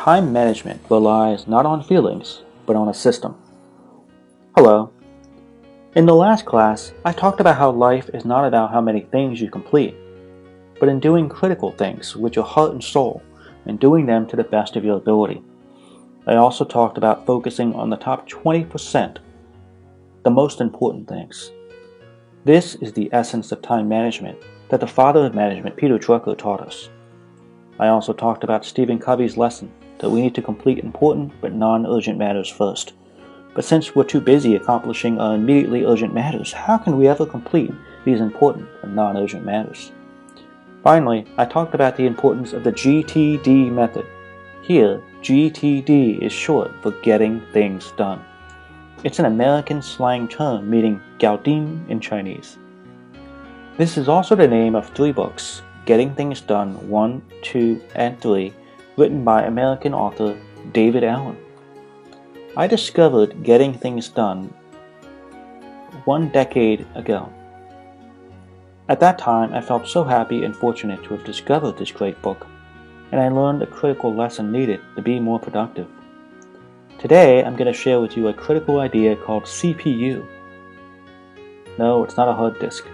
[0.00, 3.36] Time management relies not on feelings, but on a system.
[4.56, 4.90] Hello.
[5.94, 9.42] In the last class, I talked about how life is not about how many things
[9.42, 9.94] you complete,
[10.78, 13.22] but in doing critical things with your heart and soul
[13.66, 15.42] and doing them to the best of your ability.
[16.26, 19.18] I also talked about focusing on the top 20%,
[20.22, 21.50] the most important things.
[22.46, 24.38] This is the essence of time management
[24.70, 26.88] that the father of management, Peter Drucker, taught us.
[27.78, 31.86] I also talked about Stephen Covey's lesson that we need to complete important but non
[31.86, 32.94] urgent matters first.
[33.54, 37.72] But since we're too busy accomplishing our immediately urgent matters, how can we ever complete
[38.04, 39.92] these important and non urgent matters?
[40.82, 44.06] Finally, I talked about the importance of the GTD method.
[44.62, 48.24] Here, GTD is short for getting things done.
[49.04, 52.56] It's an American slang term meaning Gaodim in Chinese.
[53.76, 58.52] This is also the name of three books Getting Things Done 1, 2, and 3,
[59.00, 60.38] written by American author
[60.72, 61.38] David Allen.
[62.54, 64.52] I discovered Getting Things Done
[66.04, 67.32] one decade ago.
[68.90, 72.46] At that time, I felt so happy and fortunate to have discovered this great book,
[73.10, 75.88] and I learned a critical lesson needed to be more productive.
[76.98, 80.26] Today, I'm going to share with you a critical idea called CPU.
[81.78, 82.84] No, it's not a hard disk.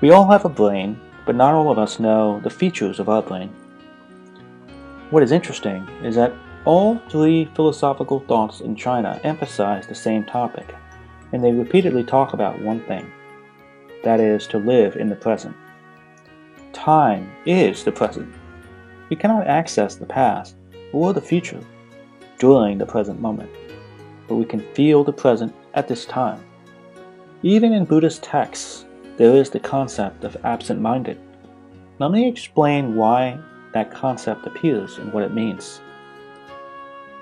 [0.00, 3.22] We all have a brain, but not all of us know the features of our
[3.22, 3.54] brain.
[5.10, 6.32] What is interesting is that
[6.64, 10.72] all three philosophical thoughts in China emphasize the same topic,
[11.32, 13.10] and they repeatedly talk about one thing
[14.04, 15.54] that is, to live in the present.
[16.72, 18.32] Time is the present.
[19.08, 20.56] We cannot access the past
[20.92, 21.60] or the future
[22.38, 23.50] during the present moment,
[24.28, 26.42] but we can feel the present at this time.
[27.42, 28.86] Even in Buddhist texts,
[29.16, 31.20] there is the concept of absent minded.
[31.98, 33.38] Let me explain why
[33.72, 35.80] that concept appears and what it means.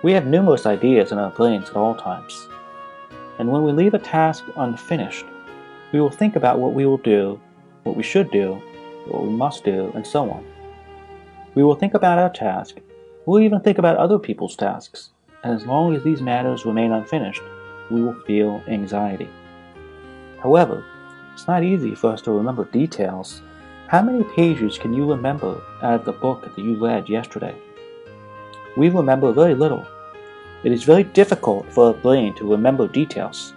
[0.03, 2.49] We have numerous ideas in our brains at all times,
[3.39, 5.27] and when we leave a task unfinished,
[5.93, 7.41] we will think about what we will do,
[7.83, 8.61] what we should do,
[9.07, 10.45] what we must do, and so on.
[11.55, 12.79] We will think about our task
[13.29, 15.11] We'll even think about other people's tasks,
[15.45, 17.43] and as long as these matters remain unfinished,
[17.91, 19.29] we will feel anxiety.
[20.43, 20.83] However,
[21.35, 23.43] it's not easy for us to remember details.
[23.89, 27.55] How many pages can you remember out of the book that you read yesterday?
[28.77, 29.87] We remember very little.
[30.63, 33.55] It is very difficult for our brain to remember details.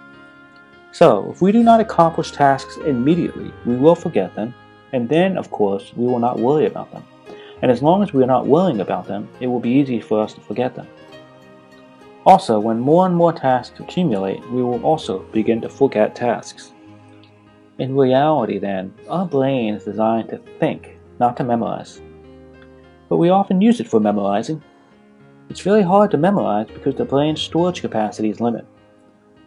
[0.91, 4.53] So, if we do not accomplish tasks immediately, we will forget them,
[4.93, 7.03] and then, of course, we will not worry about them
[7.61, 10.21] and as long as we are not worrying about them, it will be easy for
[10.21, 10.87] us to forget them.
[12.25, 16.71] Also, when more and more tasks accumulate, we will also begin to forget tasks.
[17.81, 21.99] In reality, then, our brain is designed to think, not to memorize.
[23.09, 24.61] But we often use it for memorizing.
[25.49, 28.67] It's very hard to memorize because the brain's storage capacity is limited.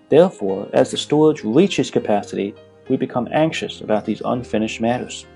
[0.08, 2.56] Therefore, as the storage reaches capacity,
[2.88, 5.26] we become anxious about these unfinished matters.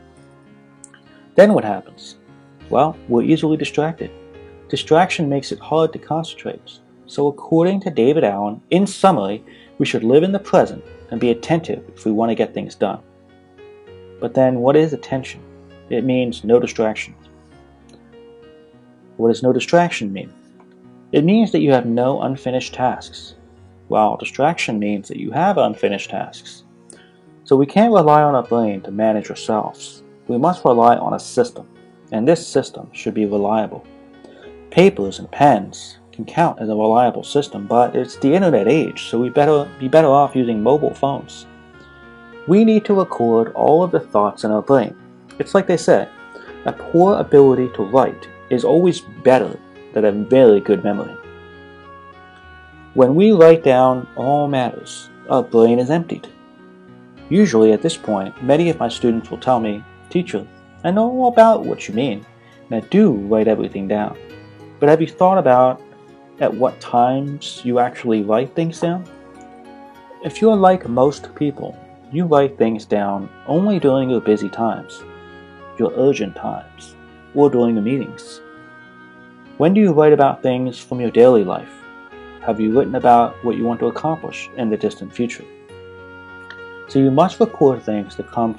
[1.36, 2.16] Then what happens?
[2.68, 4.10] Well, we're easily distracted.
[4.68, 6.80] Distraction makes it hard to concentrate.
[7.06, 9.44] So, according to David Allen, in summary,
[9.78, 12.74] we should live in the present and be attentive if we want to get things
[12.74, 13.00] done.
[14.20, 15.40] But then, what is attention?
[15.90, 17.16] It means no distractions.
[19.16, 20.32] What does no distraction mean?
[21.12, 23.34] It means that you have no unfinished tasks,
[23.88, 26.64] while distraction means that you have unfinished tasks.
[27.44, 30.02] So we can't rely on our brain to manage ourselves.
[30.26, 31.66] We must rely on a system
[32.12, 33.84] and this system should be reliable.
[34.70, 39.20] Papers and pens can count as a reliable system, but it's the internet age, so
[39.20, 41.46] we better be better off using mobile phones.
[42.48, 44.96] We need to record all of the thoughts in our brain.
[45.38, 46.08] It's like they say,
[46.64, 49.56] a poor ability to write is always better
[49.92, 51.14] than a very good memory.
[52.94, 56.26] When we write down all matters, our brain is emptied.
[57.28, 60.44] Usually at this point, many of my students will tell me, Teacher,
[60.82, 62.26] I know all about what you mean,
[62.68, 64.18] and I do write everything down.
[64.80, 65.80] But have you thought about
[66.40, 69.04] at what times you actually write things down?
[70.24, 71.76] If you're like most people,
[72.12, 75.02] you write things down only during your busy times,
[75.78, 76.94] your urgent times,
[77.34, 78.40] or during the meetings.
[79.58, 81.72] When do you write about things from your daily life?
[82.42, 85.44] Have you written about what you want to accomplish in the distant future?
[86.88, 88.56] So you must record things that come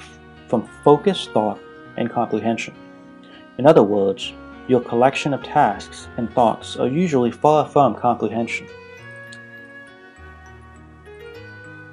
[0.47, 1.59] from focused thought
[1.97, 2.75] and comprehension.
[3.57, 4.33] In other words,
[4.69, 8.67] your collection of tasks and thoughts are usually far from comprehension.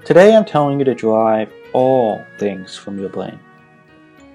[0.04, 3.40] Today I'm telling you to drive all things from your brain.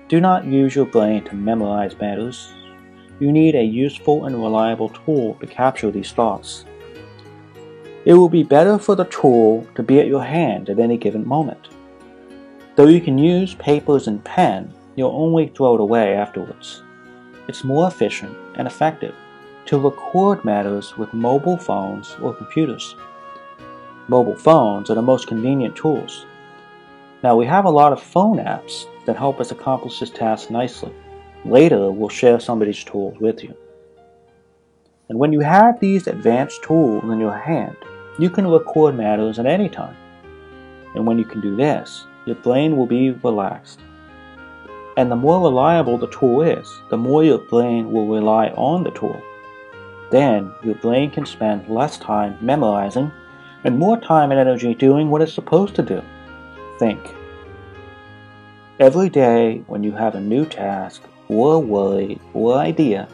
[0.07, 2.51] Do not use your brain to memorize matters.
[3.19, 6.65] you need a useful and reliable tool to capture these thoughts.
[8.03, 11.27] It will be better for the tool to be at your hand at any given
[11.27, 11.67] moment.
[12.75, 16.81] Though you can use papers and pen, you'll only throw it away afterwards.
[17.47, 19.15] It's more efficient and effective
[19.65, 22.95] to record matters with mobile phones or computers.
[24.07, 26.25] Mobile phones are the most convenient tools.
[27.23, 30.91] Now, we have a lot of phone apps that help us accomplish this task nicely.
[31.45, 33.55] Later, we'll share some of these tools with you.
[35.09, 37.75] And when you have these advanced tools in your hand,
[38.17, 39.95] you can record matters at any time.
[40.95, 43.79] And when you can do this, your brain will be relaxed.
[44.97, 48.91] And the more reliable the tool is, the more your brain will rely on the
[48.91, 49.21] tool.
[50.11, 53.11] Then your brain can spend less time memorizing
[53.63, 56.01] and more time and energy doing what it's supposed to do.
[56.79, 56.99] Think.
[58.79, 63.07] Every day when you have a new task or worry or idea,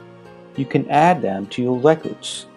[0.55, 2.47] you can add them to your records.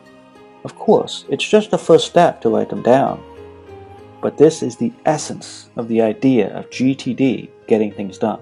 [0.64, 3.22] Of course, it's just the first step to write them down.
[4.22, 8.40] But this is the essence of the idea of GTD getting things done.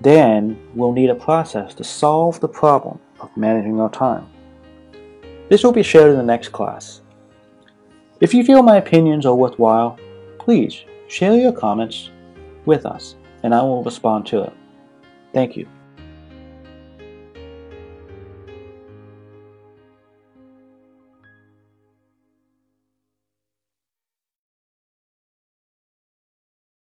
[0.00, 4.26] Then we'll need a process to solve the problem of managing our time.
[5.48, 7.00] This will be shared in the next class.
[8.20, 9.98] If you feel my opinions are worthwhile,
[10.38, 12.10] please share your comments
[12.64, 14.52] with us and I will respond to it.
[15.32, 15.66] Thank you.